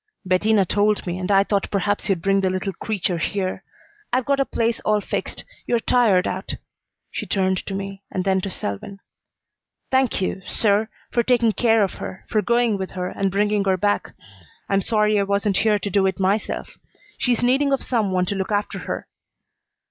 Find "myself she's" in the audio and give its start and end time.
16.19-17.43